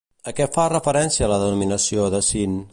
[0.29, 2.61] A què fa referència la denominació de Syn?